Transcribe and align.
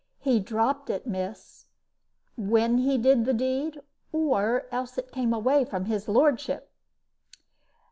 He 0.17 0.39
dropped 0.39 0.89
it, 0.89 1.05
miss, 1.05 1.67
when 2.35 2.79
he 2.79 2.97
did 2.97 3.23
the 3.23 3.35
deed, 3.35 3.81
or 4.11 4.65
else 4.71 4.97
it 4.97 5.11
came 5.11 5.31
away 5.31 5.63
from 5.63 5.85
his 5.85 6.07
lordship." 6.07 6.71